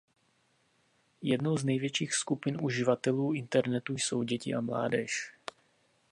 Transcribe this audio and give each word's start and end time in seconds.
Jednou 1.21 1.57
z 1.57 1.63
největších 1.65 2.13
skupin 2.13 2.57
uživatelů 2.61 3.33
internetu 3.33 3.93
jsou 3.97 4.23
děti 4.23 4.53
a 4.55 4.61
mládež. 4.61 5.33